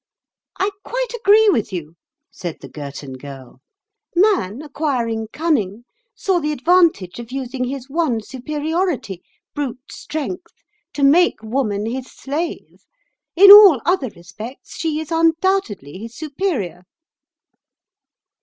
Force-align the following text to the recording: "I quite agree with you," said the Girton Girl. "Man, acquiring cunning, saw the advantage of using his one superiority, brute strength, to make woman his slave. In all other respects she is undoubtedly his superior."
"I 0.59 0.71
quite 0.83 1.13
agree 1.13 1.47
with 1.49 1.71
you," 1.71 1.93
said 2.31 2.59
the 2.61 2.67
Girton 2.67 3.13
Girl. 3.19 3.61
"Man, 4.15 4.63
acquiring 4.63 5.27
cunning, 5.31 5.85
saw 6.15 6.39
the 6.39 6.51
advantage 6.53 7.19
of 7.19 7.31
using 7.31 7.65
his 7.65 7.87
one 7.87 8.19
superiority, 8.23 9.21
brute 9.53 9.91
strength, 9.91 10.53
to 10.93 11.03
make 11.03 11.43
woman 11.43 11.85
his 11.85 12.07
slave. 12.11 12.83
In 13.35 13.51
all 13.51 13.79
other 13.85 14.09
respects 14.15 14.75
she 14.75 14.99
is 14.99 15.11
undoubtedly 15.11 15.99
his 15.99 16.15
superior." 16.15 16.81